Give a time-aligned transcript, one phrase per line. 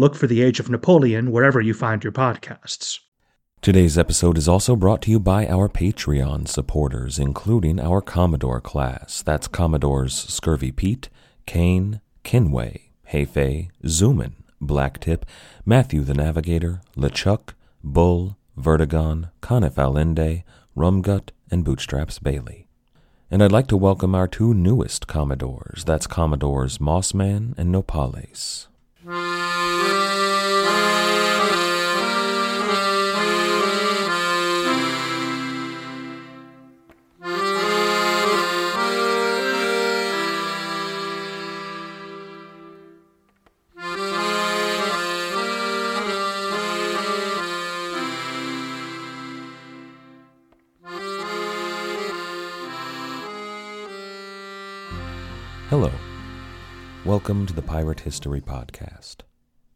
[0.00, 3.00] Look for the Age of Napoleon wherever you find your podcasts.
[3.60, 9.20] Today's episode is also brought to you by our Patreon supporters, including our Commodore class.
[9.20, 11.10] That's Commodores Scurvy Pete,
[11.44, 12.80] Kane, Kinway,
[13.12, 15.24] Heifei, Zuman, Blacktip,
[15.66, 17.50] Matthew the Navigator, LeChuck,
[17.84, 22.66] Bull, Vertigon, Conif Rumgut, and Bootstraps Bailey.
[23.30, 25.84] And I'd like to welcome our two newest Commodores.
[25.84, 28.68] That's Commodores Mossman and Nopales.
[55.70, 55.92] Hello.
[57.04, 59.18] Welcome to the Pirate History Podcast.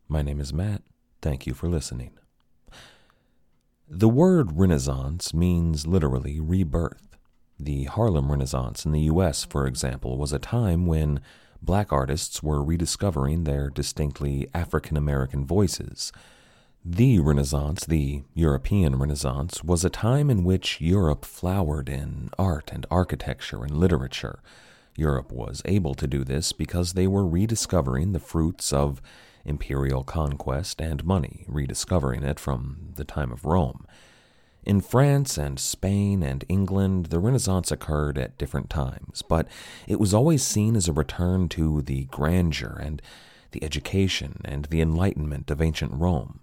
[0.09, 0.83] My name is Matt.
[1.23, 2.19] Thank you for listening.
[3.89, 7.17] The word Renaissance means literally rebirth.
[7.61, 11.21] The Harlem Renaissance in the U.S., for example, was a time when
[11.63, 16.11] black artists were rediscovering their distinctly African American voices.
[16.85, 22.85] The Renaissance, the European Renaissance, was a time in which Europe flowered in art and
[22.91, 24.41] architecture and literature.
[24.97, 29.03] Europe was able to do this because they were rediscovering the fruits of
[29.45, 33.87] imperial conquest and money, rediscovering it from the time of Rome.
[34.65, 39.47] In France and Spain and England, the Renaissance occurred at different times, but
[39.87, 43.03] it was always seen as a return to the grandeur and
[43.53, 46.41] the education and the enlightenment of ancient Rome.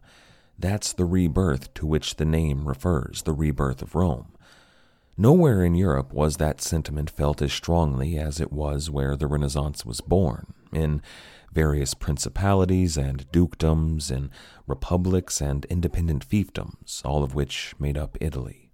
[0.60, 4.31] That's the rebirth to which the name refers, the rebirth of Rome.
[5.18, 9.86] Nowhere in Europe was that sentiment felt as strongly as it was where the Renaissance
[9.86, 11.02] was born, in
[11.54, 14.32] various principalities and dukedoms, in
[14.68, 18.72] republics and independent fiefdoms, all of which made up Italy.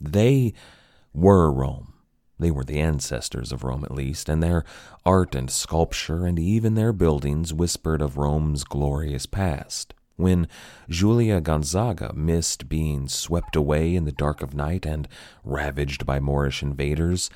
[0.00, 0.54] They
[1.12, 1.92] were Rome.
[2.38, 4.64] They were the ancestors of Rome, at least, and their
[5.04, 9.94] art and sculpture and even their buildings whispered of Rome's glorious past.
[10.16, 10.48] When
[10.88, 15.06] Julia Gonzaga missed being swept away in the dark of night and
[15.44, 17.28] ravaged by Moorish invaders,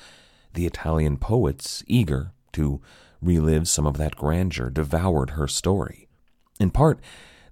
[0.55, 2.81] the Italian poets, eager to
[3.21, 6.07] relive some of that grandeur, devoured her story.
[6.59, 6.99] In part,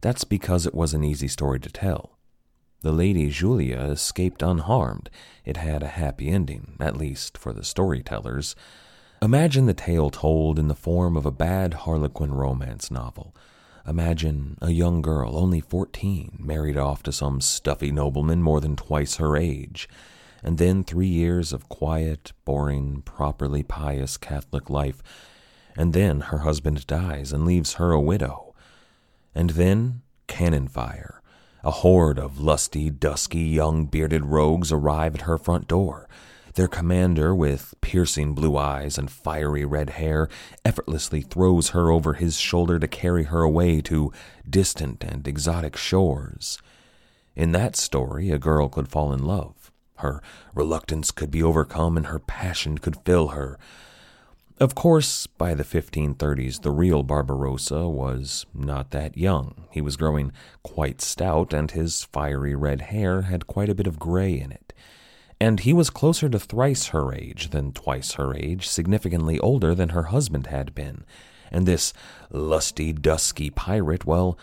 [0.02, 2.18] that's because it was an easy story to tell.
[2.82, 5.10] The Lady Julia escaped unharmed.
[5.46, 8.56] It had a happy ending, at least for the storytellers.
[9.22, 13.36] Imagine the tale told in the form of a bad Harlequin romance novel
[13.88, 19.16] Imagine a young girl, only fourteen, married off to some stuffy nobleman more than twice
[19.16, 19.90] her age,
[20.44, 25.02] and then three years of quiet, boring, properly pious Catholic life,
[25.76, 28.54] and then her husband dies and leaves her a widow,
[29.34, 31.22] and then cannon fire.
[31.64, 36.08] A horde of lusty, dusky, young bearded rogues arrive at her front door
[36.60, 40.28] their commander, with piercing blue eyes and fiery red hair,
[40.66, 44.12] effortlessly throws her over his shoulder to carry her away to
[44.48, 46.58] distant and exotic shores.
[47.34, 49.72] In that story, a girl could fall in love.
[50.00, 50.22] Her
[50.54, 53.58] reluctance could be overcome and her passion could fill her.
[54.60, 59.64] Of course, by the 1530s, the real Barbarossa was not that young.
[59.72, 63.98] He was growing quite stout, and his fiery red hair had quite a bit of
[63.98, 64.69] gray in it
[65.42, 69.90] and he was closer to thrice her age than twice her age, significantly older than
[69.90, 71.06] her husband had been.
[71.52, 71.94] And this
[72.30, 74.38] lusty, dusky pirate, well,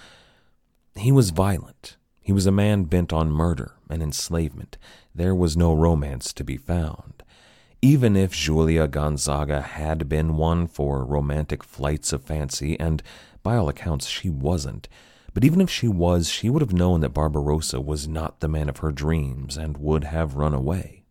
[0.96, 1.96] he was violent.
[2.22, 4.78] He was a man bent on murder and enslavement.
[5.14, 7.22] There was no romance to be found.
[7.82, 13.02] Even if Julia Gonzaga had been one for romantic flights of fancy, and
[13.42, 14.88] by all accounts she wasn't,
[15.36, 18.70] but even if she was, she would have known that Barbarossa was not the man
[18.70, 21.04] of her dreams and would have run away.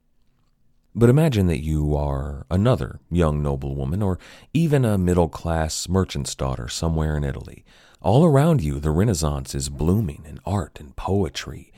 [0.96, 4.18] But imagine that you are another young noblewoman, or
[4.52, 7.66] even a middle class merchant's daughter somewhere in Italy.
[8.02, 11.72] All around you, the Renaissance is blooming in art and poetry,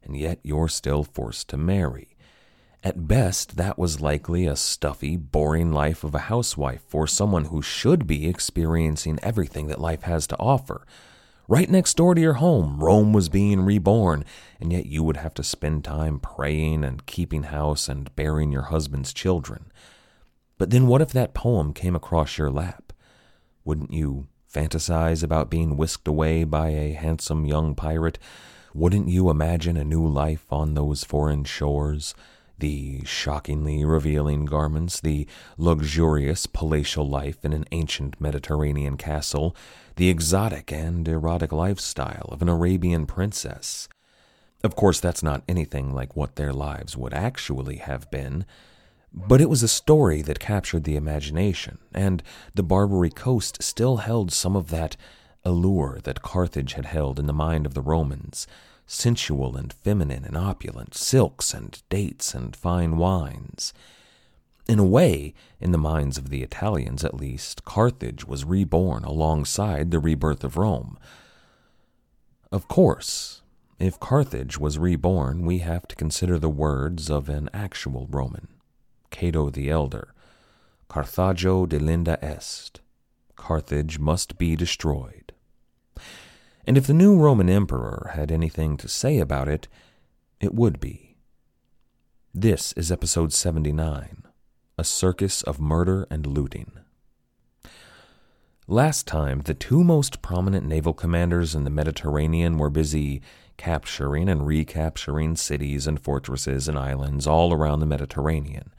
[0.00, 2.16] and yet you're still forced to marry.
[2.84, 7.60] At best, that was likely a stuffy, boring life of a housewife for someone who
[7.60, 10.86] should be experiencing everything that life has to offer
[11.50, 14.26] Right next door to your home, Rome was being reborn,
[14.60, 18.64] and yet you would have to spend time praying and keeping house and bearing your
[18.64, 19.72] husband's children.
[20.58, 22.92] But then what if that poem came across your lap?
[23.64, 28.18] Wouldn't you fantasize about being whisked away by a handsome young pirate?
[28.74, 32.14] Wouldn't you imagine a new life on those foreign shores?
[32.58, 39.54] The shockingly revealing garments, the luxurious palatial life in an ancient Mediterranean castle,
[39.94, 43.88] the exotic and erotic lifestyle of an Arabian princess.
[44.64, 48.44] Of course, that's not anything like what their lives would actually have been.
[49.12, 52.22] But it was a story that captured the imagination, and
[52.54, 54.96] the Barbary coast still held some of that
[55.44, 58.48] allure that Carthage had held in the mind of the Romans
[58.88, 63.72] sensual and feminine and opulent, silks and dates and fine wines.
[64.66, 69.90] In a way, in the minds of the Italians at least, Carthage was reborn alongside
[69.90, 70.98] the rebirth of Rome.
[72.50, 73.42] Of course,
[73.78, 78.48] if Carthage was reborn, we have to consider the words of an actual Roman.
[79.10, 80.12] Cato the Elder,
[80.88, 82.80] Carthago delenda est.
[83.36, 85.32] Carthage must be destroyed.
[86.68, 89.68] And if the new Roman emperor had anything to say about it,
[90.38, 91.16] it would be.
[92.34, 94.24] This is episode 79
[94.76, 96.72] A Circus of Murder and Looting.
[98.66, 103.22] Last time, the two most prominent naval commanders in the Mediterranean were busy
[103.56, 108.74] capturing and recapturing cities and fortresses and islands all around the Mediterranean.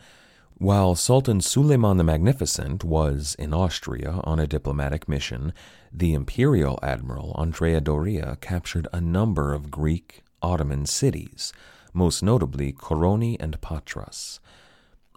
[0.60, 5.54] While Sultan Suleiman the Magnificent was in Austria on a diplomatic mission,
[5.92, 11.52] the imperial admiral Andrea Doria captured a number of Greek Ottoman cities,
[11.94, 14.40] most notably Koroni and Patras.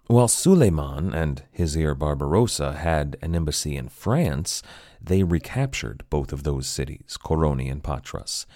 [0.06, 4.62] While Suleiman and his heir Barbarossa had an embassy in France,
[5.00, 8.46] they recaptured both of those cities, Koroni and Patras.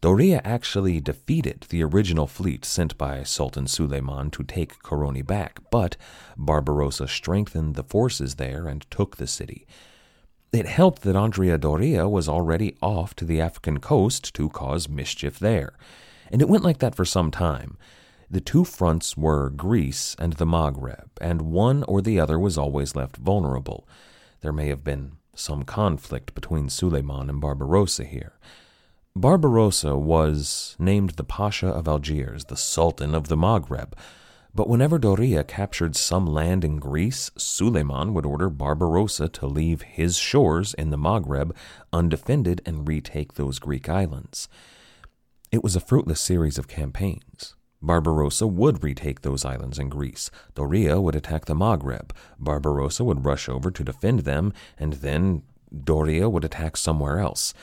[0.00, 5.96] Doria actually defeated the original fleet sent by Sultan Suleiman to take Koroni back, but
[6.36, 9.66] Barbarossa strengthened the forces there and took the city.
[10.52, 15.38] It helped that Andrea Doria was already off to the African coast to cause mischief
[15.38, 15.74] there.
[16.32, 17.76] And it went like that for some time.
[18.30, 22.94] The two fronts were Greece and the Maghreb, and one or the other was always
[22.94, 23.86] left vulnerable.
[24.40, 28.38] There may have been some conflict between Suleiman and Barbarossa here.
[29.14, 33.92] Barbarossa was named the Pasha of Algiers, the Sultan of the Maghreb.
[34.54, 40.16] But whenever Doria captured some land in Greece, Suleiman would order Barbarossa to leave his
[40.16, 41.54] shores in the Maghreb
[41.92, 44.48] undefended and retake those Greek islands.
[45.52, 47.54] It was a fruitless series of campaigns.
[47.80, 50.30] Barbarossa would retake those islands in Greece.
[50.54, 52.10] Doria would attack the Maghreb.
[52.38, 55.42] Barbarossa would rush over to defend them, and then
[55.84, 57.54] Doria would attack somewhere else.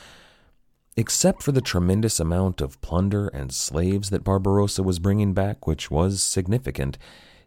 [0.98, 5.90] Except for the tremendous amount of plunder and slaves that Barbarossa was bringing back, which
[5.90, 6.96] was significant,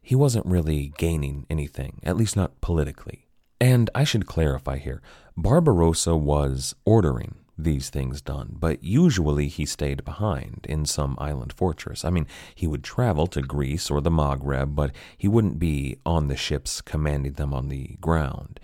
[0.01, 3.27] he wasn't really gaining anything, at least not politically.
[3.59, 5.01] And I should clarify here
[5.35, 12.05] Barbarossa was ordering these things done, but usually he stayed behind in some island fortress.
[12.05, 16.27] I mean, he would travel to Greece or the Maghreb, but he wouldn't be on
[16.27, 18.59] the ships commanding them on the ground.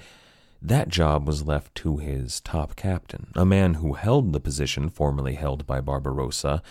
[0.66, 5.36] That job was left to his top captain, a man who held the position formerly
[5.36, 6.64] held by Barbarossa,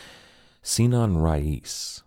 [0.62, 2.02] Sinan Rais.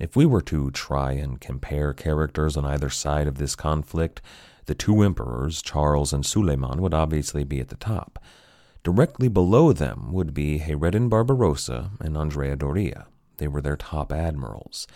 [0.00, 4.20] If we were to try and compare characters on either side of this conflict,
[4.64, 8.18] the two emperors, Charles and Suleiman, would obviously be at the top.
[8.82, 13.06] Directly below them would be Hayreddin Barbarossa and Andrea Doria.
[13.36, 14.88] They were their top admirals.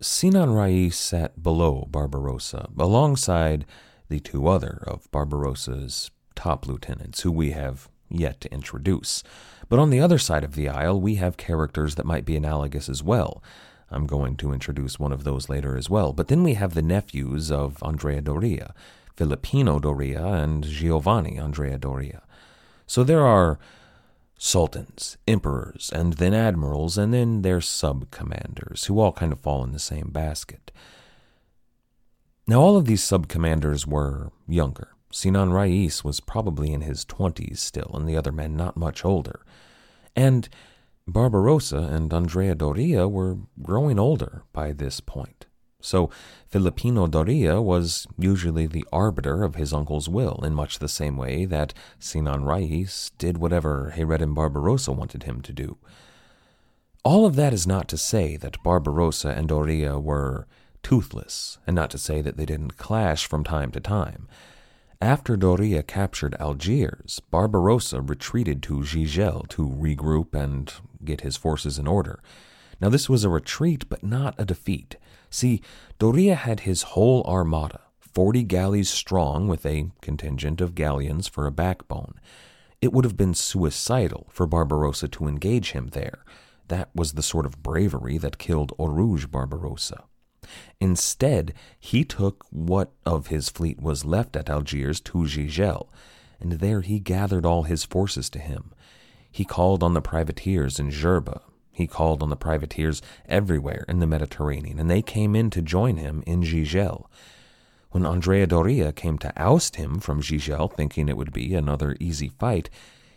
[0.00, 3.66] Sinan Rais sat below Barbarossa, alongside
[4.08, 9.22] the two other of Barbarossa's top lieutenants, who we have yet to introduce.
[9.68, 12.88] But on the other side of the aisle, we have characters that might be analogous
[12.88, 13.42] as well.
[13.90, 16.12] I'm going to introduce one of those later as well.
[16.12, 18.74] But then we have the nephews of Andrea Doria,
[19.16, 22.22] Filippino Doria and Giovanni Andrea Doria.
[22.86, 23.58] So there are
[24.38, 29.64] sultans, emperors, and then admirals, and then their sub commanders, who all kind of fall
[29.64, 30.70] in the same basket.
[32.48, 34.90] Now, all of these sub commanders were younger.
[35.10, 39.40] Sinan Rais was probably in his twenties still, and the other men not much older.
[40.14, 40.48] And
[41.08, 45.46] Barbarossa and Andrea Doria were growing older by this point.
[45.80, 46.10] So
[46.46, 51.46] Filippino Doria was usually the arbiter of his uncle's will, in much the same way
[51.46, 55.78] that Sinan Rais did whatever Hayreddin Barbarossa wanted him to do.
[57.04, 60.46] All of that is not to say that Barbarossa and Doria were
[60.86, 64.28] toothless, and not to say that they didn't clash from time to time.
[65.00, 70.72] After Doria captured Algiers, Barbarossa retreated to Gigel to regroup and
[71.04, 72.20] get his forces in order.
[72.80, 74.94] Now, this was a retreat, but not a defeat.
[75.28, 75.60] See,
[75.98, 81.50] Doria had his whole armada, 40 galleys strong, with a contingent of galleons for a
[81.50, 82.14] backbone.
[82.80, 86.24] It would have been suicidal for Barbarossa to engage him there.
[86.68, 90.04] That was the sort of bravery that killed Oruge Barbarossa.
[90.80, 95.88] Instead, he took what of his fleet was left at Algiers to Gigel,
[96.40, 98.72] and there he gathered all his forces to him.
[99.30, 101.40] He called on the privateers in Jerba.
[101.72, 105.98] He called on the privateers everywhere in the Mediterranean, and they came in to join
[105.98, 107.06] him in Gigel.
[107.90, 112.28] When Andrea Doria came to oust him from Gigel, thinking it would be another easy
[112.28, 112.70] fight,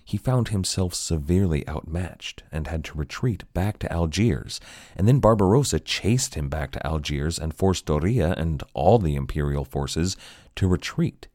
[0.09, 4.59] he found himself severely outmatched and had to retreat back to Algiers.
[4.95, 9.63] And then Barbarossa chased him back to Algiers and forced Doria and all the imperial
[9.63, 10.17] forces
[10.55, 11.27] to retreat.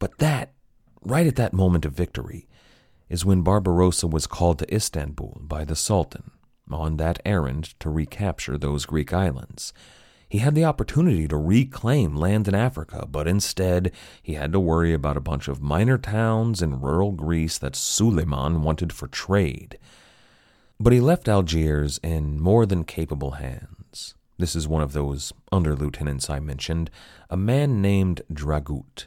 [0.00, 0.54] But that,
[1.02, 2.48] right at that moment of victory,
[3.08, 6.32] is when Barbarossa was called to Istanbul by the Sultan
[6.68, 9.72] on that errand to recapture those Greek islands.
[10.34, 14.92] He had the opportunity to reclaim land in Africa, but instead he had to worry
[14.92, 19.78] about a bunch of minor towns in rural Greece that Suleiman wanted for trade.
[20.80, 24.16] But he left Algiers in more than capable hands.
[24.36, 26.90] This is one of those under lieutenants I mentioned,
[27.30, 29.06] a man named Dragut.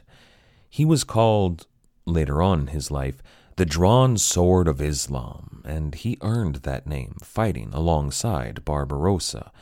[0.70, 1.66] He was called,
[2.06, 3.22] later on in his life,
[3.56, 9.52] the Drawn Sword of Islam, and he earned that name fighting alongside Barbarossa.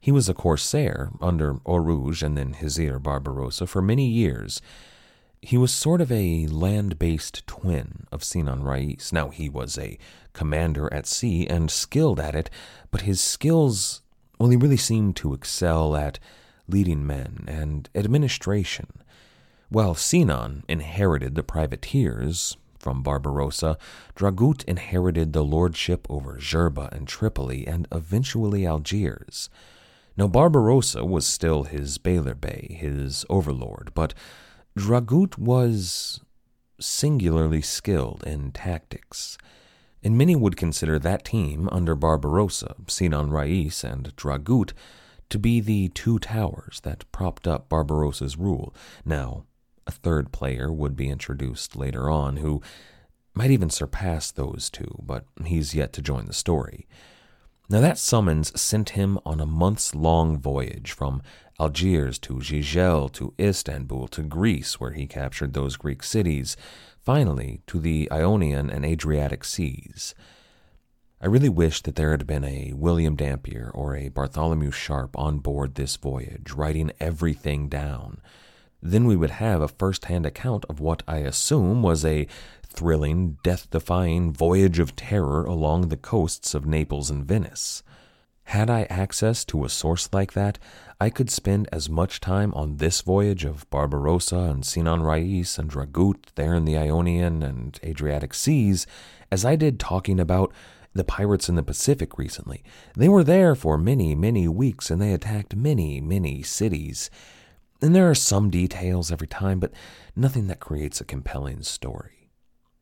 [0.00, 4.62] He was a corsair under Oruge and then Hizir Barbarossa for many years.
[5.42, 9.12] He was sort of a land based twin of Sinan Rais.
[9.12, 9.98] Now, he was a
[10.32, 12.50] commander at sea and skilled at it,
[12.90, 14.02] but his skills,
[14.38, 16.18] well, he really seemed to excel at
[16.68, 18.86] leading men and administration.
[19.68, 23.76] While Sinan inherited the privateers from Barbarossa,
[24.16, 29.50] Dragut inherited the lordship over Jerba and Tripoli and eventually Algiers.
[30.18, 34.14] Now, Barbarossa was still his Bey, his overlord, but
[34.76, 36.20] Dragut was
[36.80, 39.38] singularly skilled in tactics,
[40.02, 44.72] and many would consider that team under Barbarossa, Sinan Rais, and Dragut
[45.28, 48.74] to be the two towers that propped up Barbarossa's rule.
[49.04, 49.44] Now,
[49.86, 52.60] a third player would be introduced later on who
[53.34, 56.88] might even surpass those two, but he's yet to join the story.
[57.70, 61.20] Now, that summons sent him on a months long voyage from
[61.60, 66.56] Algiers to Gigel to Istanbul to Greece, where he captured those Greek cities,
[66.98, 70.14] finally to the Ionian and Adriatic seas.
[71.20, 75.40] I really wish that there had been a William Dampier or a Bartholomew Sharp on
[75.40, 78.22] board this voyage, writing everything down.
[78.80, 82.28] Then we would have a first hand account of what I assume was a
[82.78, 87.82] thrilling, death defying voyage of terror along the coasts of Naples and Venice.
[88.44, 90.60] Had I access to a source like that,
[91.00, 95.68] I could spend as much time on this voyage of Barbarossa and Sinan Rais and
[95.68, 98.86] Dragut there in the Ionian and Adriatic seas
[99.28, 100.52] as I did talking about
[100.94, 102.62] the pirates in the Pacific recently.
[102.96, 107.10] They were there for many, many weeks and they attacked many, many cities.
[107.82, 109.72] And there are some details every time, but
[110.14, 112.17] nothing that creates a compelling story.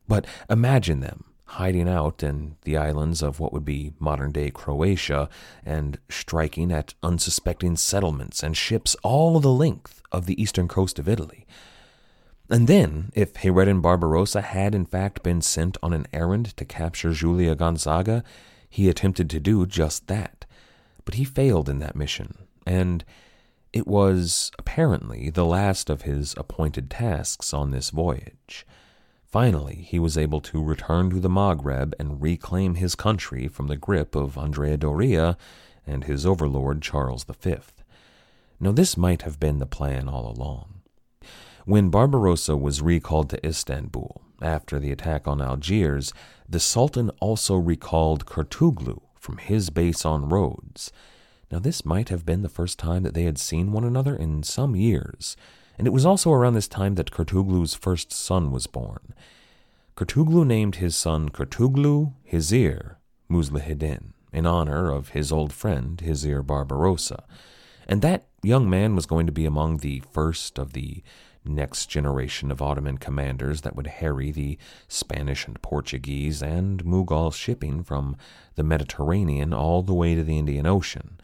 [0.07, 5.29] But imagine them hiding out in the islands of what would be modern day Croatia
[5.65, 11.07] and striking at unsuspecting settlements and ships all the length of the eastern coast of
[11.07, 11.45] Italy.
[12.49, 17.11] And then, if Hayreddin Barbarossa had in fact been sent on an errand to capture
[17.11, 18.23] Julia Gonzaga,
[18.69, 20.45] he attempted to do just that.
[21.05, 23.03] But he failed in that mission, and
[23.71, 28.65] it was apparently the last of his appointed tasks on this voyage.
[29.37, 33.77] Finally, he was able to return to the Maghreb and reclaim his country from the
[33.77, 35.37] grip of Andrea Doria
[35.85, 37.57] and his overlord Charles V.
[38.59, 40.81] Now, this might have been the plan all along.
[41.65, 46.13] When Barbarossa was recalled to Istanbul after the attack on Algiers,
[46.49, 50.91] the Sultan also recalled Kurtoglu from his base on Rhodes.
[51.51, 54.41] Now, this might have been the first time that they had seen one another in
[54.41, 55.37] some years
[55.77, 59.13] and it was also around this time that Kurtoglu's first son was born.
[59.95, 62.95] Kurtoglu named his son Kurtoglu Hizir
[63.29, 67.23] Muzlahidin in honor of his old friend Hizir Barbarossa,
[67.87, 71.03] and that young man was going to be among the first of the
[71.43, 74.57] next generation of Ottoman commanders that would harry the
[74.87, 78.17] Spanish and Portuguese and Mughal shipping from
[78.55, 81.19] the Mediterranean all the way to the Indian Ocean.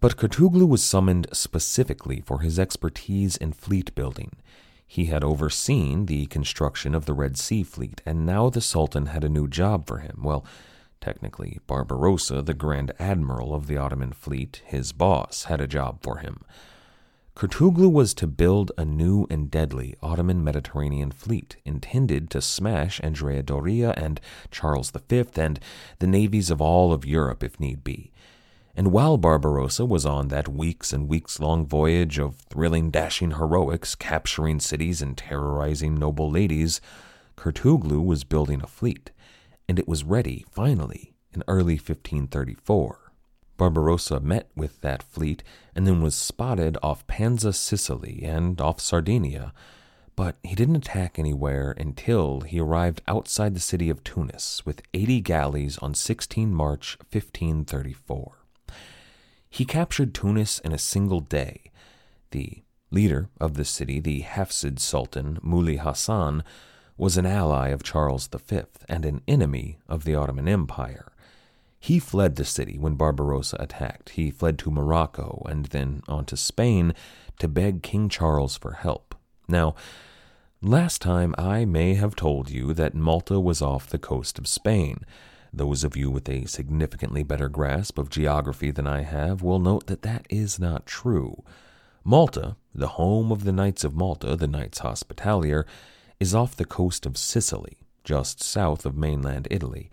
[0.00, 4.32] But Kurtoglu was summoned specifically for his expertise in fleet building.
[4.86, 9.24] He had overseen the construction of the Red Sea Fleet, and now the Sultan had
[9.24, 10.20] a new job for him.
[10.22, 10.44] Well,
[11.00, 16.18] technically, Barbarossa, the Grand Admiral of the Ottoman fleet, his boss, had a job for
[16.18, 16.40] him.
[17.34, 23.42] Kurtoglu was to build a new and deadly Ottoman Mediterranean fleet intended to smash Andrea
[23.42, 25.60] Doria and Charles V and
[25.98, 28.10] the navies of all of Europe if need be.
[28.78, 33.94] And while Barbarossa was on that weeks and weeks long voyage of thrilling, dashing heroics,
[33.94, 36.82] capturing cities and terrorizing noble ladies,
[37.38, 39.12] Kurtoglu was building a fleet,
[39.66, 43.12] and it was ready, finally, in early 1534.
[43.56, 45.42] Barbarossa met with that fleet
[45.74, 49.54] and then was spotted off Panza, Sicily, and off Sardinia,
[50.16, 55.22] but he didn't attack anywhere until he arrived outside the city of Tunis with 80
[55.22, 58.45] galleys on 16 March 1534.
[59.50, 61.70] He captured Tunis in a single day.
[62.30, 66.44] The leader of the city, the Hafsid Sultan, Muli Hassan,
[66.96, 71.12] was an ally of Charles V and an enemy of the Ottoman Empire.
[71.78, 74.10] He fled the city when Barbarossa attacked.
[74.10, 76.94] He fled to Morocco and then on to Spain
[77.38, 79.14] to beg King Charles for help.
[79.46, 79.74] Now,
[80.62, 85.04] last time I may have told you that Malta was off the coast of Spain.
[85.56, 89.86] Those of you with a significantly better grasp of geography than I have will note
[89.86, 91.42] that that is not true.
[92.04, 95.66] Malta, the home of the Knights of Malta, the Knights Hospitalier,
[96.20, 99.90] is off the coast of Sicily, just south of mainland Italy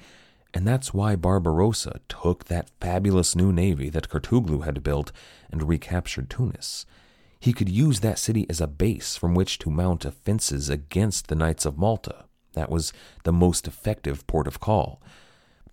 [0.53, 5.12] and that's why Barbarossa took that fabulous new navy that Kurtoglu had built
[5.51, 6.86] and recaptured Tunis.
[7.39, 11.36] He could use that city as a base from which to mount offenses against the
[11.36, 12.25] Knights of Malta.
[12.53, 12.93] That was
[13.24, 15.01] the most effective port of call.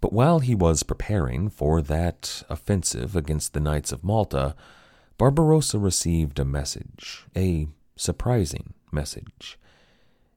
[0.00, 4.54] But while he was preparing for that offensive against the Knights of Malta,
[5.18, 9.58] Barbarossa received a message, a surprising message.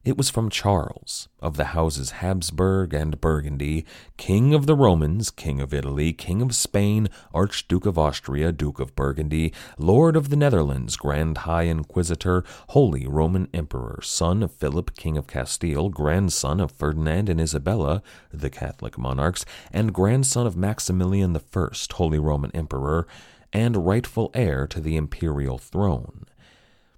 [0.05, 3.85] It was from Charles, of the houses Habsburg and Burgundy,
[4.17, 8.97] King of the Romans, King of Italy, King of Spain, Archduke of Austria, Duke of
[8.97, 15.17] Burgundy, Lord of the Netherlands, Grand High Inquisitor, Holy Roman Emperor, son of Philip, King
[15.17, 21.67] of Castile, grandson of Ferdinand and Isabella, the Catholic monarchs, and grandson of Maximilian I,
[21.93, 23.07] Holy Roman Emperor,
[23.53, 26.25] and rightful heir to the imperial throne.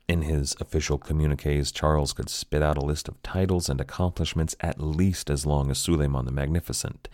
[0.07, 4.79] In his official communiques, Charles could spit out a list of titles and accomplishments at
[4.79, 7.09] least as long as Suleiman the Magnificent.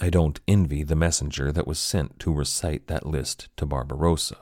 [0.00, 4.38] I don't envy the messenger that was sent to recite that list to Barbarossa.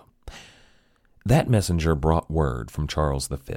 [1.24, 3.56] That messenger brought word from Charles V.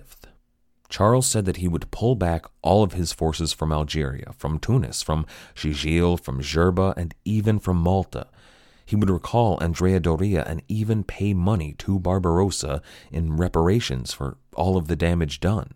[0.89, 5.01] Charles said that he would pull back all of his forces from Algeria, from Tunis,
[5.01, 8.27] from Gigel, from Jerba, and even from Malta.
[8.85, 14.77] He would recall Andrea Doria and even pay money to Barbarossa in reparations for all
[14.77, 15.73] of the damage done.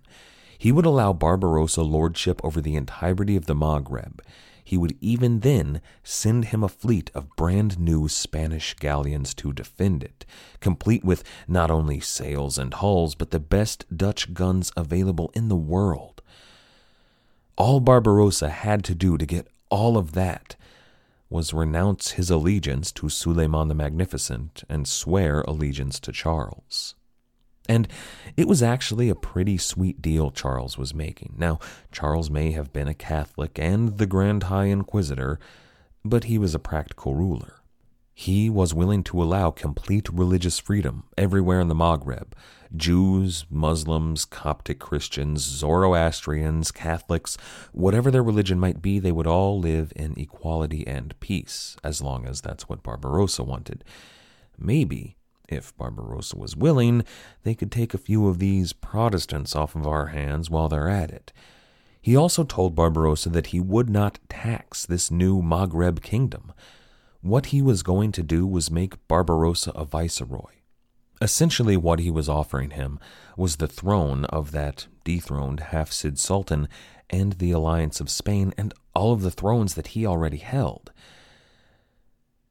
[0.57, 4.19] He would allow Barbarossa lordship over the entirety of the Maghreb.
[4.63, 10.03] He would even then send him a fleet of brand new Spanish galleons to defend
[10.03, 10.25] it,
[10.59, 15.55] complete with not only sails and hulls, but the best Dutch guns available in the
[15.55, 16.21] world.
[17.55, 20.57] All Barbarossa had to do to get all of that
[21.29, 26.95] was renounce his allegiance to Suleiman the Magnificent and swear allegiance to Charles.
[27.69, 27.87] And
[28.37, 31.35] it was actually a pretty sweet deal Charles was making.
[31.37, 31.59] Now,
[31.91, 35.37] Charles may have been a Catholic and the Grand High Inquisitor,
[36.05, 37.55] but he was a practical ruler.
[38.13, 42.31] He was willing to allow complete religious freedom everywhere in the Maghreb,
[42.75, 47.37] Jews, Muslims, Coptic Christians, Zoroastrians, Catholics,
[47.71, 52.25] whatever their religion might be, they would all live in equality and peace, as long
[52.25, 53.83] as that's what Barbarossa wanted.
[54.57, 55.15] Maybe,
[55.47, 57.03] if Barbarossa was willing,
[57.43, 61.11] they could take a few of these Protestants off of our hands while they're at
[61.11, 61.31] it.
[62.01, 66.53] He also told Barbarossa that he would not tax this new Maghreb kingdom.
[67.21, 70.56] What he was going to do was make Barbarossa a viceroy
[71.21, 72.99] Essentially, what he was offering him
[73.35, 76.67] was the throne of that dethroned Hafsid Sultan
[77.09, 80.91] and the alliance of Spain and all of the thrones that he already held.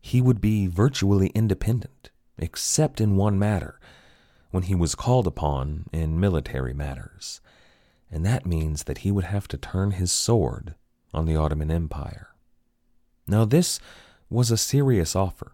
[0.00, 3.78] He would be virtually independent, except in one matter,
[4.50, 7.40] when he was called upon in military matters,
[8.10, 10.74] and that means that he would have to turn his sword
[11.12, 12.28] on the Ottoman Empire.
[13.26, 13.80] Now, this
[14.30, 15.52] was a serious offer.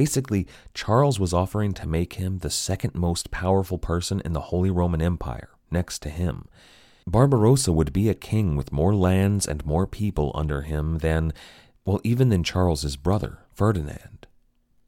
[0.00, 4.70] Basically, Charles was offering to make him the second most powerful person in the Holy
[4.70, 6.48] Roman Empire, next to him.
[7.06, 11.34] Barbarossa would be a king with more lands and more people under him than,
[11.84, 14.26] well, even than Charles's brother, Ferdinand.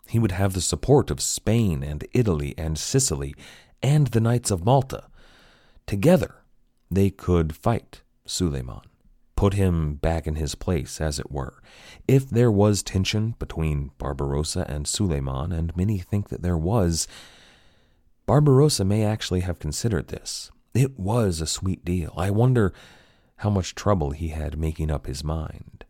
[0.08, 3.34] He would have the support of Spain and Italy and Sicily
[3.82, 5.08] and the Knights of Malta.
[5.86, 6.36] Together,
[6.90, 8.80] they could fight Suleiman,
[9.42, 11.60] put him back in his place, as it were.
[12.06, 17.08] If there was tension between Barbarossa and Suleiman, and many think that there was,
[18.24, 20.52] Barbarossa may actually have considered this.
[20.74, 22.14] It was a sweet deal.
[22.16, 22.72] I wonder
[23.38, 25.86] how much trouble he had making up his mind.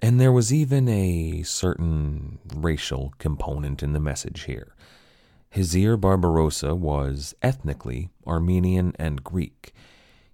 [0.00, 4.74] And there was even a certain racial component in the message here.
[5.54, 9.72] Hizir Barbarossa was ethnically Armenian and Greek.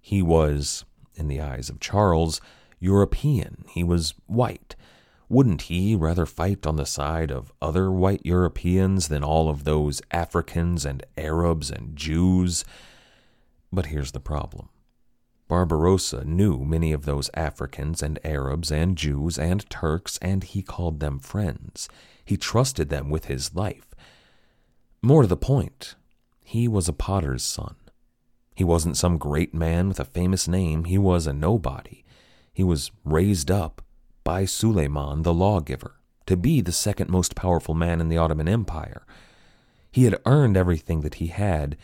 [0.01, 0.85] He was,
[1.19, 2.41] in the eyes of Charles,
[2.79, 3.65] European.
[3.69, 4.75] He was white.
[5.27, 10.01] Wouldn't he rather fight on the side of other white Europeans than all of those
[10.09, 12.65] Africans and Arabs and Jews?
[13.71, 14.69] But here's the problem.
[15.47, 20.99] Barbarossa knew many of those Africans and Arabs and Jews and Turks, and he called
[20.99, 21.89] them friends.
[22.23, 23.95] He trusted them with his life.
[25.01, 25.95] More to the point,
[26.43, 27.75] he was a potter's son.
[28.59, 32.03] He wasn't some great man with a famous name, he was a nobody.
[32.51, 33.81] He was raised up
[34.25, 35.95] by Suleiman the lawgiver
[36.25, 39.05] to be the second most powerful man in the Ottoman Empire.
[39.89, 41.77] He had earned everything that he had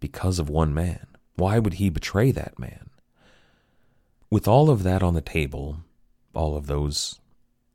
[0.00, 1.06] because of one man.
[1.34, 2.88] Why would he betray that man?
[4.30, 5.80] With all of that on the table,
[6.34, 7.20] all of those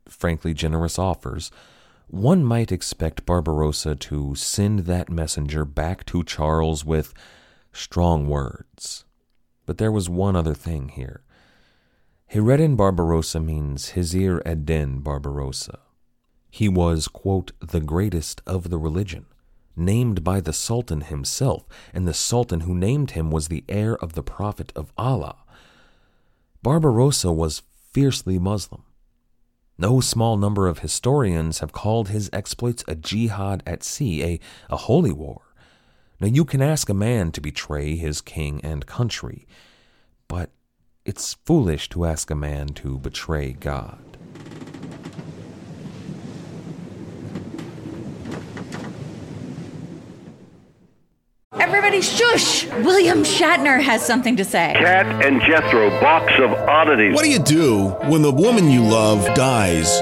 [0.08, 1.52] frankly generous offers,
[2.08, 7.14] one might expect Barbarossa to send that messenger back to Charles with
[7.78, 9.06] strong words.
[9.66, 11.22] But there was one other thing here.
[12.34, 15.80] Hayreddin Barbarossa means Hizir Eddin Barbarossa.
[16.50, 19.26] He was, quote, the greatest of the religion,
[19.76, 24.14] named by the Sultan himself, and the Sultan who named him was the heir of
[24.14, 25.38] the Prophet of Allah.
[26.64, 27.64] Barbarossa was
[27.94, 28.84] fiercely Muslim.
[29.78, 34.78] No small number of historians have called his exploits a jihad at sea, a, a
[34.78, 35.42] holy war.
[36.20, 39.46] Now, you can ask a man to betray his king and country,
[40.28, 40.50] but
[41.06, 44.00] it's foolish to ask a man to betray God.
[51.60, 52.66] Everybody shush!
[52.84, 54.74] William Shatner has something to say.
[54.76, 57.14] Kat and Jethro, box of oddities.
[57.14, 60.02] What do you do when the woman you love dies?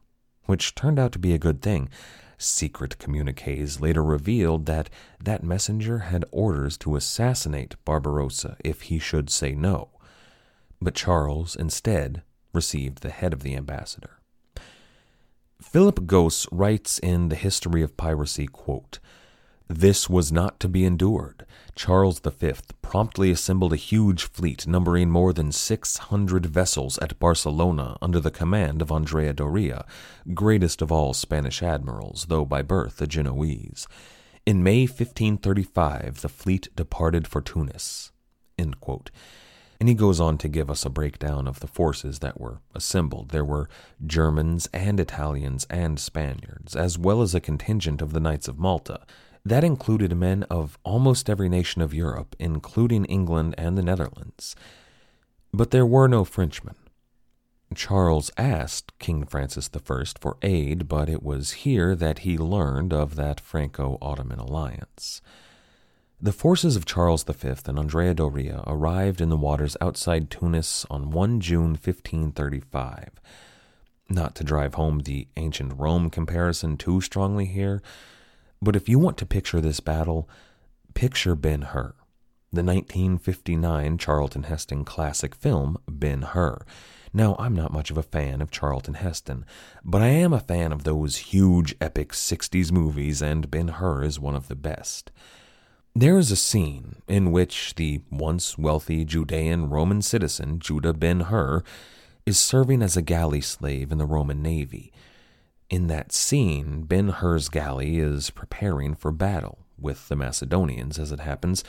[0.45, 1.89] which turned out to be a good thing.
[2.37, 4.89] Secret communiques later revealed that
[5.23, 9.89] that messenger had orders to assassinate Barbarossa if he should say no.
[10.81, 12.23] But Charles instead
[12.53, 14.19] received the head of the ambassador.
[15.61, 18.97] Philip Gosse writes in The History of Piracy, quote,
[19.73, 21.45] This was not to be endured.
[21.75, 28.19] Charles V promptly assembled a huge fleet numbering more than 600 vessels at Barcelona under
[28.19, 29.85] the command of Andrea Doria,
[30.33, 33.87] greatest of all Spanish admirals, though by birth a Genoese.
[34.45, 38.11] In May 1535, the fleet departed for Tunis.
[38.57, 38.75] And
[39.87, 43.29] he goes on to give us a breakdown of the forces that were assembled.
[43.29, 43.69] There were
[44.05, 48.99] Germans and Italians and Spaniards, as well as a contingent of the Knights of Malta.
[49.43, 54.55] That included men of almost every nation of Europe, including England and the Netherlands.
[55.51, 56.75] But there were no Frenchmen.
[57.73, 63.15] Charles asked King Francis I for aid, but it was here that he learned of
[63.15, 65.21] that Franco Ottoman alliance.
[66.19, 71.09] The forces of Charles V and Andrea Doria arrived in the waters outside Tunis on
[71.09, 73.09] 1 June 1535.
[74.09, 77.81] Not to drive home the ancient Rome comparison too strongly here,
[78.61, 80.29] but if you want to picture this battle,
[80.93, 81.95] picture Ben Hur,
[82.51, 86.65] the 1959 Charlton Heston classic film Ben Hur.
[87.13, 89.45] Now, I'm not much of a fan of Charlton Heston,
[89.83, 94.19] but I am a fan of those huge epic 60s movies, and Ben Hur is
[94.19, 95.11] one of the best.
[95.93, 101.63] There is a scene in which the once wealthy Judean Roman citizen Judah ben Hur
[102.25, 104.93] is serving as a galley slave in the Roman navy.
[105.71, 111.21] In that scene, Ben Hur's galley is preparing for battle with the Macedonians, as it
[111.21, 111.63] happens,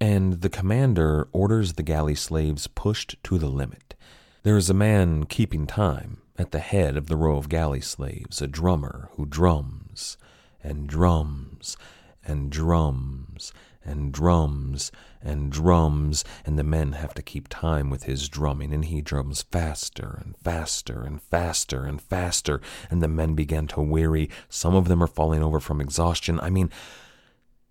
[0.00, 3.96] and the commander orders the galley slaves pushed to the limit.
[4.44, 8.40] There is a man keeping time at the head of the row of galley slaves,
[8.40, 10.16] a drummer who drums
[10.62, 11.76] and drums
[12.24, 13.52] and drums
[13.88, 18.84] and drums and drums, and the men have to keep time with his drumming, and
[18.84, 24.30] he drums faster and faster and faster and faster, and the men begin to weary.
[24.48, 26.38] Some of them are falling over from exhaustion.
[26.40, 26.70] I mean,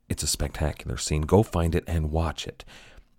[0.10, 1.21] it's a spectacular scene.
[1.21, 2.65] Go find it and watch it.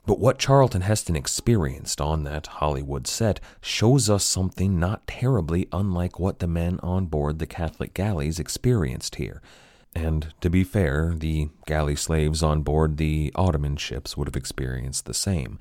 [0.06, 6.18] But what Charlton Heston experienced on that Hollywood set shows us something not terribly unlike
[6.18, 9.42] what the men on board the Catholic galleys experienced here.
[9.94, 15.06] And to be fair, the galley slaves on board the Ottoman ships would have experienced
[15.06, 15.58] the same.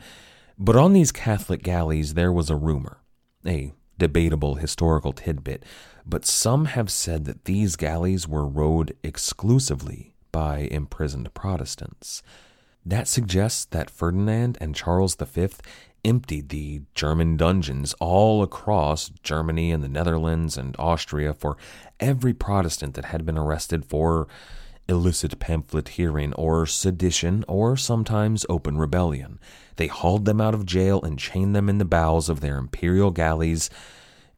[0.58, 3.00] But on these Catholic galleys, there was a rumor,
[3.46, 5.64] a debatable historical tidbit,
[6.06, 12.22] but some have said that these galleys were rowed exclusively by imprisoned Protestants.
[12.86, 15.50] That suggests that Ferdinand and Charles V
[16.04, 21.58] emptied the German dungeons all across Germany and the Netherlands and Austria for
[22.00, 24.28] every Protestant that had been arrested for
[24.90, 29.40] illicit pamphleteering or sedition or sometimes open rebellion.
[29.76, 33.12] They hauled them out of jail and chained them in the bows of their imperial
[33.12, 33.70] galleys,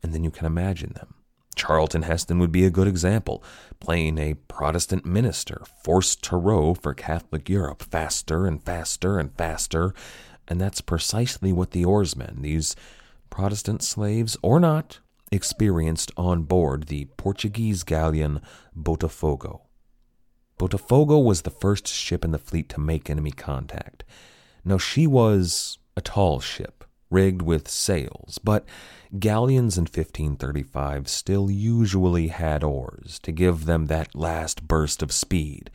[0.02, 1.14] and then you can imagine them.
[1.56, 3.44] Charlton Heston would be a good example,
[3.82, 9.94] playing a Protestant minister forced to row for Catholic Europe faster and faster and faster
[10.50, 12.76] and that's precisely what the oarsmen, these
[13.30, 15.00] Protestant slaves or not,
[15.32, 18.42] experienced on board the Portuguese galleon
[18.76, 19.62] Botafogo.
[20.60, 24.04] Botafogo was the first ship in the fleet to make enemy contact.
[24.66, 28.66] Now, she was a tall ship, rigged with sails, but
[29.18, 35.70] galleons in 1535 still usually had oars to give them that last burst of speed.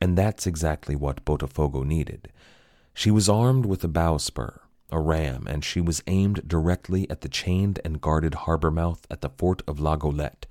[0.00, 2.32] And that's exactly what Botafogo needed.
[2.94, 4.58] She was armed with a bowsprit,
[4.90, 9.20] a ram, and she was aimed directly at the chained and guarded harbor mouth at
[9.20, 10.46] the fort of La Golette.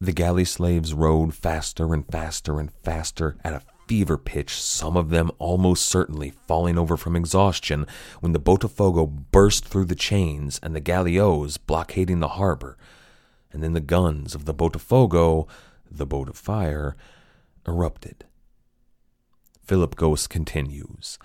[0.00, 5.10] The galley slaves rowed faster and faster and faster at a fever pitch, some of
[5.10, 7.86] them almost certainly falling over from exhaustion,
[8.20, 12.78] when the Botafogo burst through the chains and the galleots blockading the harbor.
[13.52, 15.48] And then the guns of the Botafogo,
[15.90, 16.96] the boat of fire,
[17.66, 18.24] erupted.
[19.64, 21.18] Philip Gosse continues.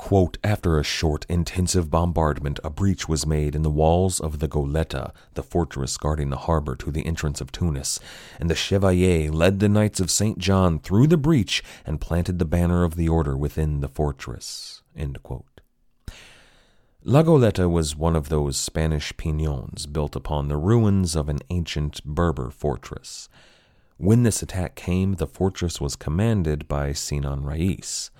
[0.00, 4.48] Quote, After a short, intensive bombardment, a breach was made in the walls of the
[4.48, 8.00] Goletta, the fortress guarding the harbor to the entrance of Tunis,
[8.40, 10.38] and the Chevalier led the Knights of St.
[10.38, 14.80] John through the breach and planted the banner of the order within the fortress.
[17.04, 22.02] La Goletta was one of those Spanish peñons built upon the ruins of an ancient
[22.06, 23.28] Berber fortress.
[23.98, 28.10] When this attack came, the fortress was commanded by Sinan Rais.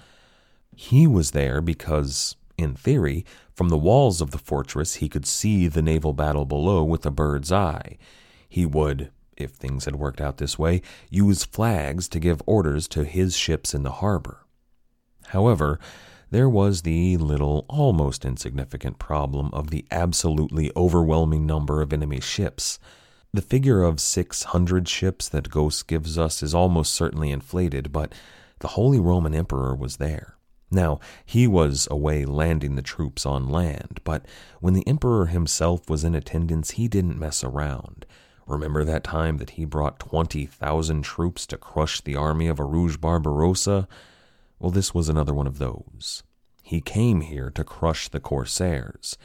[0.75, 5.69] He was there because, in theory, from the walls of the fortress he could see
[5.69, 7.99] the naval battle below with a bird's eye.
[8.49, 13.05] He would, if things had worked out this way, use flags to give orders to
[13.05, 14.47] his ships in the harbor.
[15.29, 15.79] However,
[16.31, 22.79] there was the little, almost insignificant problem of the absolutely overwhelming number of enemy ships.
[23.33, 28.13] The figure of 600 ships that Gosse gives us is almost certainly inflated, but
[28.61, 30.37] the Holy Roman Emperor was there.
[30.71, 34.25] Now, he was away landing the troops on land, but
[34.61, 38.07] when the emperor himself was in attendance, he didn't mess around.
[38.47, 43.89] Remember that time that he brought 20,000 troops to crush the army of Arouge Barbarossa?
[44.59, 46.23] Well, this was another one of those.
[46.63, 49.17] He came here to crush the corsairs.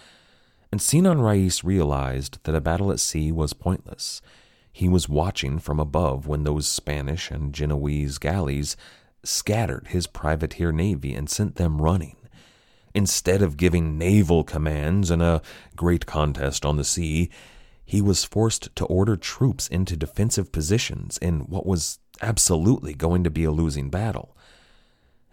[0.72, 4.22] And Sinan Rais realized that a battle at sea was pointless.
[4.72, 8.76] He was watching from above when those Spanish and Genoese galleys
[9.28, 12.16] scattered his privateer navy and sent them running.
[12.94, 15.42] Instead of giving naval commands in a
[15.76, 17.30] great contest on the sea,
[17.86, 23.30] he was forced to order troops into defensive positions in what was absolutely going to
[23.30, 24.36] be a losing battle.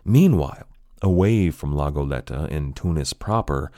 [0.04, 0.66] Meanwhile,
[1.00, 3.70] away from La Goletta in Tunis proper,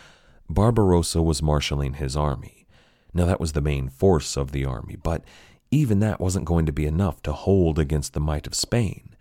[0.48, 2.66] Barbarossa was marshaling his army.
[3.12, 5.22] Now, that was the main force of the army, but
[5.70, 9.13] even that wasn't going to be enough to hold against the might of Spain.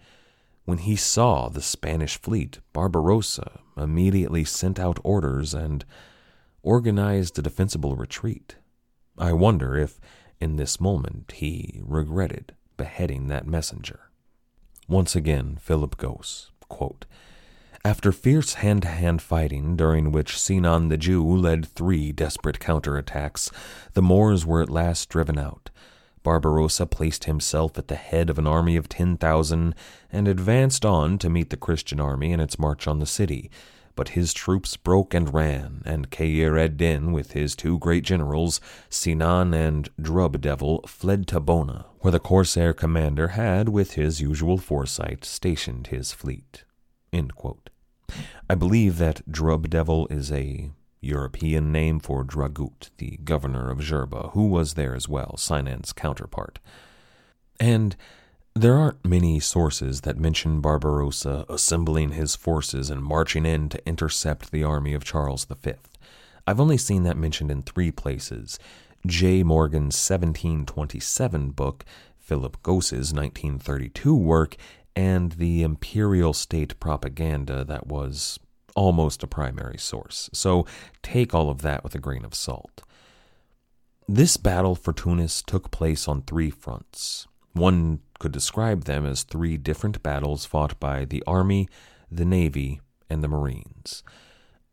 [0.66, 5.84] When he saw the Spanish fleet, Barbarossa immediately sent out orders and
[6.62, 8.56] organized a defensible retreat.
[9.18, 10.00] I wonder if,
[10.40, 14.10] in this moment, he regretted beheading that messenger.
[14.88, 17.06] Once again, Philip Gosse, quote,
[17.84, 23.52] After fierce hand to hand fighting, during which Sinan the Jew led three desperate counterattacks,
[23.94, 25.70] the Moors were at last driven out.
[26.24, 29.76] Barbarossa placed himself at the head of an army of 10,000
[30.12, 33.52] and advanced on to meet the Christian army in its march on the city.
[33.96, 38.60] But his troops broke and ran, and Kheyr ed Din, with his two great generals,
[38.90, 44.58] Sinan and Drub Devil, fled to Bona, where the corsair commander had, with his usual
[44.58, 46.64] foresight, stationed his fleet.
[48.50, 50.72] I believe that Drub Devil is a
[51.04, 56.60] European name for Dragut, the governor of Jerba, who was there as well, Sinan's counterpart.
[57.60, 57.96] And
[58.56, 64.52] there aren't many sources that mention Barbarossa assembling his forces and marching in to intercept
[64.52, 65.74] the army of Charles V.
[66.46, 68.60] I've only seen that mentioned in three places
[69.06, 69.44] J.
[69.44, 71.84] Morgan's 1727 book,
[72.20, 74.56] Philip Gosse's 1932 work,
[74.96, 78.40] and the imperial state propaganda that was
[78.76, 80.30] almost a primary source.
[80.34, 80.66] So
[81.02, 82.82] take all of that with a grain of salt.
[84.08, 87.28] This battle for Tunis took place on three fronts.
[87.54, 91.70] One could describe them as three different battles fought by the army,
[92.12, 94.04] the navy, and the marines.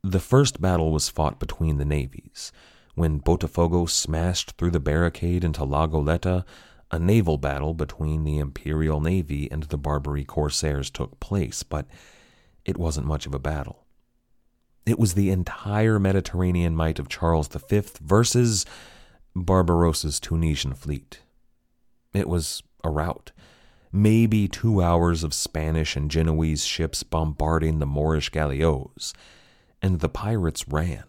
[0.02, 2.52] The first battle was fought between the navies.
[2.94, 6.44] When Botafogo smashed through the barricade into La Goletta,
[6.90, 11.86] a naval battle between the Imperial Navy and the Barbary corsairs took place, but
[12.64, 13.84] it wasn't much of a battle.
[14.90, 18.66] It was the entire Mediterranean might of Charles V versus
[19.36, 21.20] Barbarossa's Tunisian fleet.
[22.12, 23.30] It was a rout.
[23.92, 29.12] Maybe two hours of Spanish and Genoese ships bombarding the Moorish galleots,
[29.80, 31.04] and the pirates ran.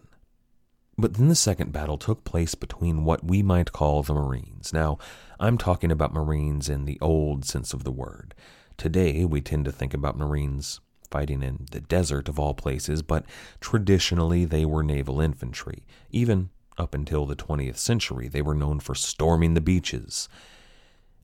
[0.96, 4.72] But then the second battle took place between what we might call the Marines.
[4.72, 5.00] Now,
[5.39, 8.36] I'm talking about Marines in the old sense of the word.
[8.78, 13.26] Today, we tend to think about Marines fighting in the desert of all places, but
[13.60, 15.84] traditionally they were naval infantry.
[16.10, 20.28] Even up until the 20th century, they were known for storming the beaches.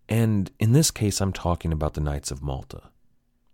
[0.07, 2.83] And in this case, I'm talking about the Knights of Malta.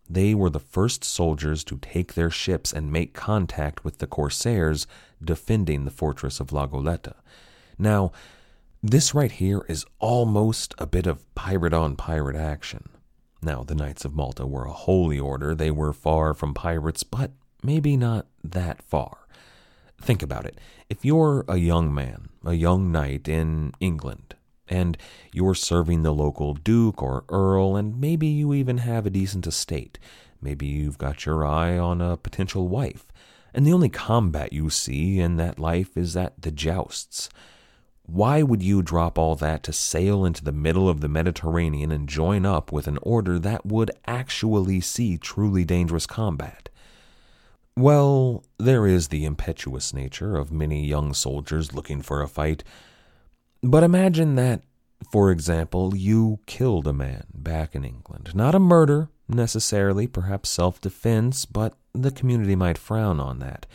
[0.09, 4.85] They were the first soldiers to take their ships and make contact with the corsairs
[5.23, 7.15] defending the fortress of La Goletta.
[7.77, 8.11] Now,
[8.81, 12.89] this right here is almost a bit of pirate on pirate action.
[13.43, 15.53] Now, the Knights of Malta were a holy order.
[15.53, 19.27] They were far from pirates, but maybe not that far.
[20.01, 20.59] Think about it.
[20.89, 24.35] If you're a young man, a young knight in England,
[24.67, 24.97] and
[25.33, 29.99] you're serving the local duke or earl, and maybe you even have a decent estate,
[30.41, 33.05] maybe you've got your eye on a potential wife,
[33.53, 37.29] and the only combat you see in that life is at the jousts.
[38.05, 42.07] Why would you drop all that to sail into the middle of the Mediterranean and
[42.07, 46.69] join up with an order that would actually see truly dangerous combat?
[47.77, 52.63] Well, there is the impetuous nature of many young soldiers looking for a fight.
[53.63, 54.63] But imagine that,
[55.09, 58.35] for example, you killed a man back in England.
[58.35, 63.65] Not a murder, necessarily, perhaps self defense, but the community might frown on that.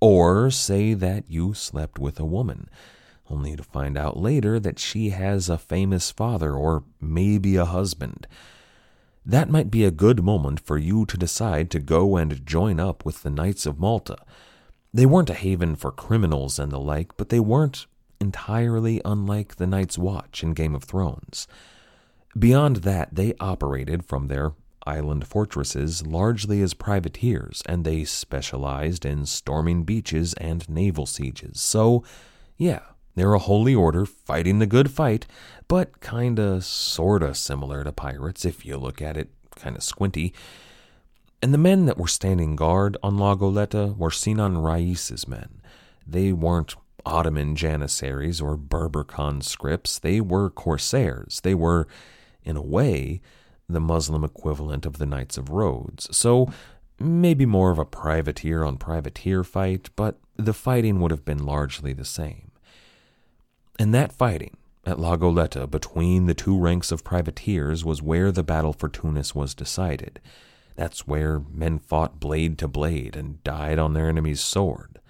[0.00, 2.68] Or say that you slept with a woman
[3.30, 8.26] only to find out later that she has a famous father or maybe a husband.
[9.24, 13.04] That might be a good moment for you to decide to go and join up
[13.04, 14.16] with the Knights of Malta.
[14.92, 17.86] They weren't a haven for criminals and the like, but they weren't
[18.20, 21.46] entirely unlike the Night's Watch in Game of Thrones.
[22.38, 24.52] Beyond that, they operated from their
[24.86, 31.60] island fortresses largely as privateers, and they specialized in storming beaches and naval sieges.
[31.60, 32.04] So,
[32.56, 32.80] yeah,
[33.20, 35.26] they're a holy order fighting the good fight,
[35.68, 40.32] but kinda sorta similar to pirates if you look at it kinda squinty.
[41.42, 45.60] And the men that were standing guard on La Goletta were Sinan Rais's men.
[46.06, 51.40] They weren't Ottoman janissaries or Berber conscripts, they were corsairs.
[51.42, 51.86] They were,
[52.42, 53.20] in a way,
[53.68, 56.08] the Muslim equivalent of the Knights of Rhodes.
[56.16, 56.50] So,
[56.98, 61.92] maybe more of a privateer on privateer fight, but the fighting would have been largely
[61.92, 62.49] the same.
[63.80, 68.42] And that fighting at La Goletta between the two ranks of privateers was where the
[68.42, 70.20] battle for Tunis was decided.
[70.76, 75.00] That's where men fought blade to blade and died on their enemy's sword.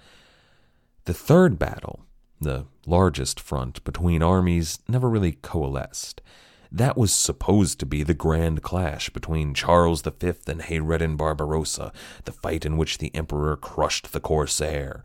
[1.07, 2.07] The third battle,
[2.41, 6.23] the largest front between armies, never really coalesced.
[6.71, 11.93] That was supposed to be the grand clash between Charles V and Hayreddin Barbarossa,
[12.25, 15.03] the fight in which the emperor crushed the corsair.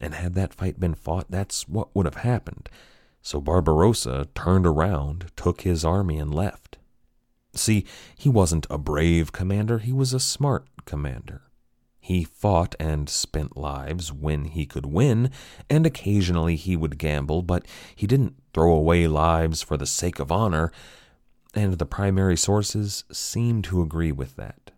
[0.00, 2.68] And had that fight been fought, that's what would have happened.
[3.22, 6.78] So Barbarossa turned around, took his army, and left.
[7.54, 7.84] See,
[8.16, 11.42] he wasn't a brave commander, he was a smart commander.
[11.98, 15.30] He fought and spent lives when he could win,
[15.68, 20.32] and occasionally he would gamble, but he didn't throw away lives for the sake of
[20.32, 20.72] honor,
[21.54, 24.70] and the primary sources seem to agree with that.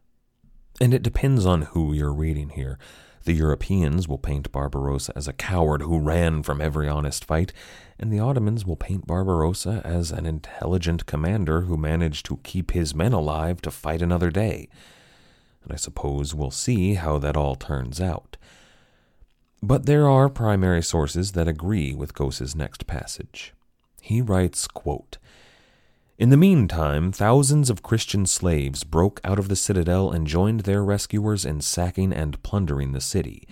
[0.81, 2.79] And it depends on who you're reading here.
[3.25, 7.53] The Europeans will paint Barbarossa as a coward who ran from every honest fight,
[7.99, 12.95] and the Ottomans will paint Barbarossa as an intelligent commander who managed to keep his
[12.95, 14.69] men alive to fight another day.
[15.63, 18.37] And I suppose we'll see how that all turns out.
[19.63, 23.55] But there are primary sources that agree with Gosse's next passage.
[24.01, 25.19] He writes, quote,
[26.23, 30.85] in the meantime, thousands of Christian slaves broke out of the citadel and joined their
[30.85, 33.49] rescuers in sacking and plundering the city.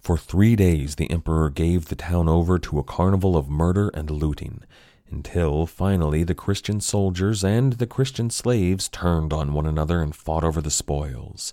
[0.00, 4.10] For three days the emperor gave the town over to a carnival of murder and
[4.10, 4.62] looting,
[5.10, 10.42] until finally the Christian soldiers and the Christian slaves turned on one another and fought
[10.42, 11.52] over the spoils.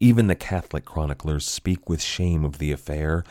[0.00, 3.24] Even the Catholic chroniclers speak with shame of the affair,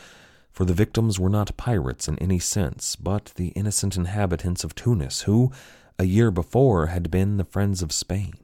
[0.52, 5.22] for the victims were not pirates in any sense, but the innocent inhabitants of Tunis,
[5.22, 5.50] who,
[5.98, 8.34] a year before had been the friends of Spain.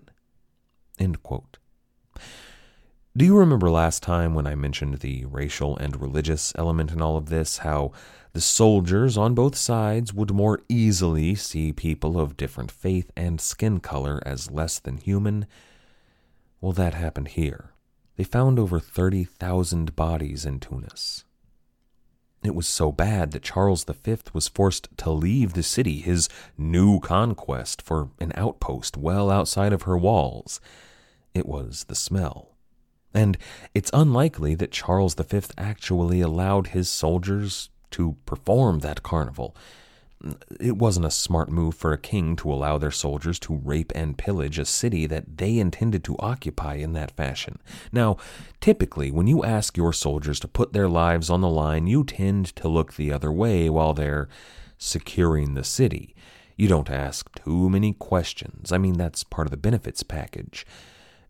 [3.16, 7.16] Do you remember last time when I mentioned the racial and religious element in all
[7.16, 7.90] of this, how
[8.32, 13.80] the soldiers on both sides would more easily see people of different faith and skin
[13.80, 15.46] color as less than human?
[16.61, 17.72] Well, that happened here.
[18.16, 21.24] They found over 30,000 bodies in Tunis.
[22.45, 27.01] It was so bad that Charles V was forced to leave the city, his new
[27.01, 30.61] conquest, for an outpost well outside of her walls.
[31.34, 32.55] It was the smell.
[33.12, 33.39] And
[33.74, 39.57] it's unlikely that Charles V actually allowed his soldiers to perform that carnival.
[40.60, 44.18] It wasn't a smart move for a king to allow their soldiers to rape and
[44.18, 47.58] pillage a city that they intended to occupy in that fashion.
[47.92, 48.16] Now,
[48.60, 52.46] typically, when you ask your soldiers to put their lives on the line, you tend
[52.56, 54.28] to look the other way while they're
[54.76, 56.14] securing the city.
[56.56, 58.72] You don't ask too many questions.
[58.72, 60.66] I mean, that's part of the benefits package.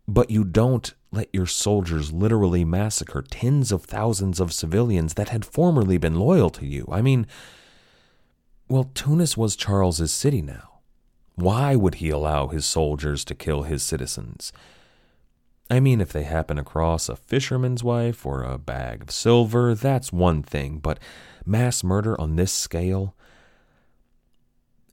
[0.06, 5.44] But you don't let your soldiers literally massacre tens of thousands of civilians that had
[5.44, 6.88] formerly been loyal to you.
[6.90, 7.26] I mean,
[8.68, 10.80] well, Tunis was Charles's city now.
[11.34, 14.52] Why would he allow his soldiers to kill his citizens?
[15.70, 20.12] I mean, if they happen across a fisherman's wife or a bag of silver, that's
[20.12, 20.98] one thing, but
[21.44, 23.14] mass murder on this scale?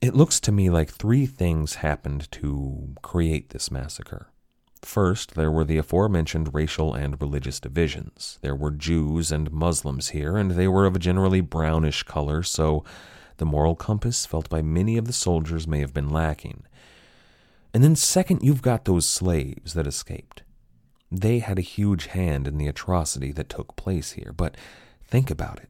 [0.00, 4.28] It looks to me like three things happened to create this massacre.
[4.82, 8.38] First, there were the aforementioned racial and religious divisions.
[8.42, 12.84] There were Jews and Muslims here, and they were of a generally brownish color, so
[13.38, 16.64] the moral compass felt by many of the soldiers may have been lacking.
[17.74, 20.42] And then, second, you've got those slaves that escaped.
[21.10, 24.56] They had a huge hand in the atrocity that took place here, but
[25.06, 25.68] think about it.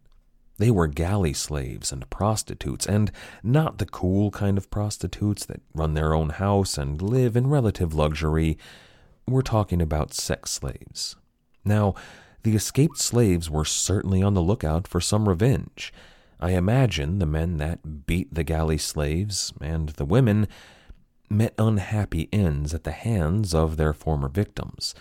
[0.59, 3.13] They were galley slaves and prostitutes, and
[3.43, 7.93] not the cool kind of prostitutes that run their own house and live in relative
[7.93, 8.57] luxury.
[9.29, 11.17] We're talking about sex slaves.
[11.65, 11.95] Now,
[12.43, 15.93] the escaped slaves were certainly on the lookout for some revenge.
[16.39, 20.49] I imagine the men that beat the galley slaves and the women
[21.31, 24.95] met unhappy ends at the hands of their former victims.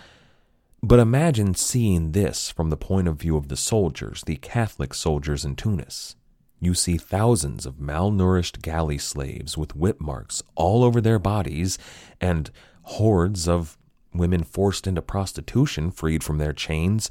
[0.81, 5.43] But imagine seeing this from the point of view of the soldiers, the Catholic soldiers
[5.43, 6.15] in Tunis.
[6.59, 11.77] You see thousands of malnourished galley slaves with whip marks all over their bodies,
[12.21, 12.49] and
[12.83, 13.77] hordes of
[14.13, 17.09] women forced into prostitution freed from their chains.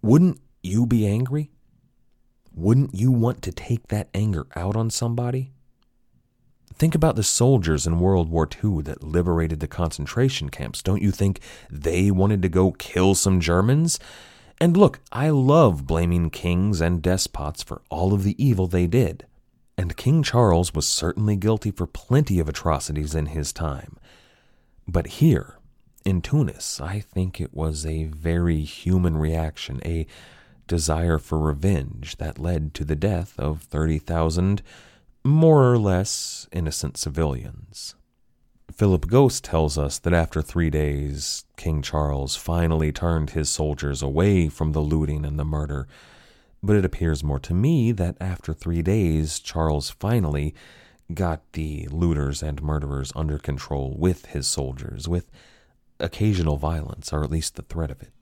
[0.00, 1.50] Wouldn't you be angry?
[2.54, 5.52] Wouldn't you want to take that anger out on somebody?
[6.74, 10.82] Think about the soldiers in World War II that liberated the concentration camps.
[10.82, 11.40] Don't you think
[11.70, 13.98] they wanted to go kill some Germans?
[14.58, 19.26] And look, I love blaming kings and despots for all of the evil they did.
[19.76, 23.96] And King Charles was certainly guilty for plenty of atrocities in his time.
[24.86, 25.58] But here,
[26.04, 30.06] in Tunis, I think it was a very human reaction, a
[30.70, 34.62] desire for revenge that led to the death of 30,000
[35.24, 37.96] more or less innocent civilians.
[38.72, 44.48] Philip Gosse tells us that after three days, King Charles finally turned his soldiers away
[44.48, 45.88] from the looting and the murder.
[46.62, 50.54] But it appears more to me that after three days, Charles finally
[51.12, 55.32] got the looters and murderers under control with his soldiers, with
[55.98, 58.19] occasional violence, or at least the threat of it.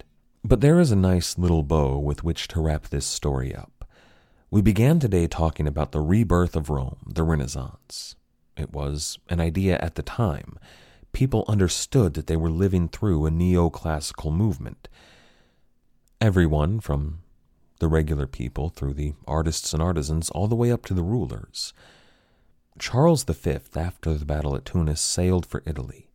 [0.48, 3.84] But there is a nice little bow with which to wrap this story up.
[4.50, 8.16] We began today talking about the rebirth of Rome, the Renaissance.
[8.56, 10.58] It was an idea at the time.
[11.12, 14.88] People understood that they were living through a neoclassical movement.
[16.18, 17.18] Everyone from
[17.78, 21.74] the regular people through the artists and artisans all the way up to the rulers.
[22.78, 26.08] Charles V, after the battle at Tunis, sailed for Italy.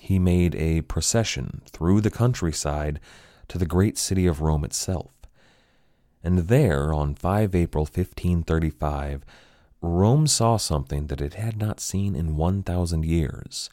[0.00, 3.00] He made a procession through the countryside
[3.50, 5.12] to the great city of Rome itself.
[6.22, 9.24] And there, on 5 April 1535,
[9.82, 13.70] Rome saw something that it had not seen in 1,000 years.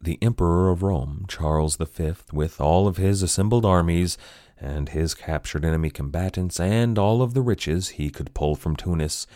[0.00, 4.18] The Emperor of Rome, Charles V, with all of his assembled armies
[4.58, 9.26] and his captured enemy combatants and all of the riches he could pull from Tunis,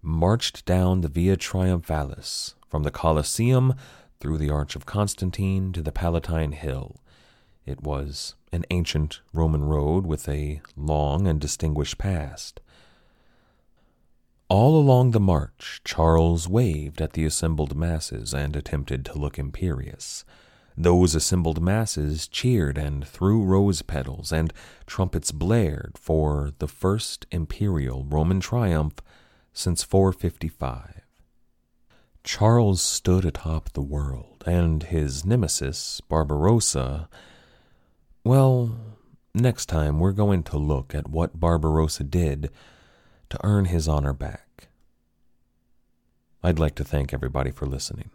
[0.00, 3.74] marched down the Via Triumphalis from the Colosseum
[4.20, 6.96] through the Arch of Constantine to the Palatine Hill.
[7.68, 12.62] It was an ancient Roman road with a long and distinguished past.
[14.48, 20.24] All along the march, Charles waved at the assembled masses and attempted to look imperious.
[20.78, 24.50] Those assembled masses cheered and threw rose petals, and
[24.86, 28.94] trumpets blared for the first imperial Roman triumph
[29.52, 31.02] since 455.
[32.24, 37.10] Charles stood atop the world, and his nemesis, Barbarossa,
[38.28, 38.76] well,
[39.34, 42.50] next time we're going to look at what Barbarossa did
[43.30, 44.68] to earn his honor back.
[46.42, 48.10] I'd like to thank everybody for listening.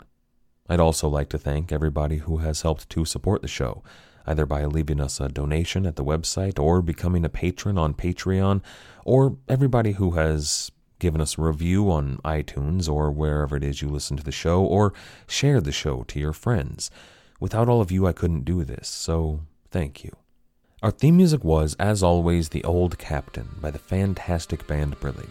[0.70, 3.84] I'd also like to thank everybody who has helped to support the show,
[4.28, 8.62] either by leaving us a donation at the website or becoming a patron on Patreon,
[9.06, 13.90] or everybody who has given us a review on iTunes or wherever it is you
[13.90, 14.94] listen to the show, or
[15.26, 16.92] shared the show to your friends.
[17.40, 19.42] Without all of you, I couldn't do this, so
[19.74, 20.16] thank you.
[20.82, 25.30] Our theme music was, as always, The Old Captain by the fantastic band Brillig.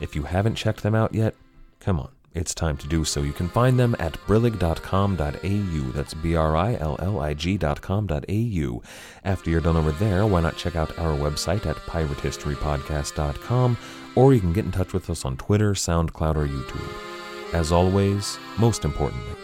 [0.00, 1.34] If you haven't checked them out yet,
[1.80, 3.22] come on, it's time to do so.
[3.22, 5.92] You can find them at brillig.com.au.
[5.92, 8.82] That's B R I L L I G.com.au.
[9.24, 13.78] After you're done over there, why not check out our website at piratehistorypodcast.com,
[14.14, 17.54] or you can get in touch with us on Twitter, SoundCloud, or YouTube.
[17.54, 19.34] As always, most importantly,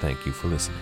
[0.00, 0.78] thank you for listening.